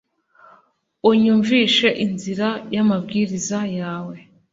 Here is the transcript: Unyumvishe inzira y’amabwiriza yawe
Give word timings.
Unyumvishe 1.09 1.87
inzira 2.05 2.47
y’amabwiriza 2.73 3.59
yawe 3.79 4.15